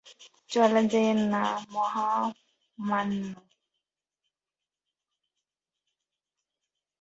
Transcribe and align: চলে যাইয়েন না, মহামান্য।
চলে 0.49 0.81
যাইয়েন 0.91 1.19
না, 1.33 1.43
মহামান্য। 1.73 3.23